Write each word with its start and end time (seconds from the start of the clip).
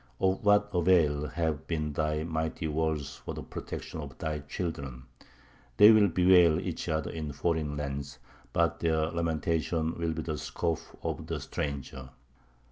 Of 0.19 0.43
what 0.43 0.71
avail 0.73 1.27
have 1.27 1.67
been 1.67 1.93
thy 1.93 2.23
mighty 2.23 2.67
walls 2.67 3.17
for 3.17 3.35
the 3.35 3.43
protection 3.43 4.01
of 4.01 4.17
thy 4.17 4.39
children?... 4.39 5.03
They 5.77 5.91
will 5.91 6.07
bewail 6.07 6.59
each 6.59 6.89
other 6.89 7.11
in 7.11 7.31
foreign 7.33 7.77
lands; 7.77 8.17
but 8.51 8.79
their 8.79 9.11
lamentations 9.11 9.95
will 9.99 10.13
be 10.13 10.23
the 10.23 10.39
scoff 10.39 10.95
of 11.03 11.27
the 11.27 11.39
stranger." 11.39 12.09